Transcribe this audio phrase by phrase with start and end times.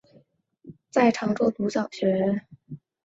[0.89, 2.41] 在常州读小学。